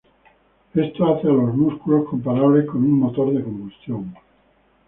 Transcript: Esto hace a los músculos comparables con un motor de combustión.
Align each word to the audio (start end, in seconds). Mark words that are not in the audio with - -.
Esto 0.73 1.13
hace 1.15 1.27
a 1.27 1.31
los 1.31 1.55
músculos 1.55 2.09
comparables 2.09 2.65
con 2.65 2.77
un 2.83 2.97
motor 3.01 3.31
de 3.35 3.43
combustión. 3.43 4.15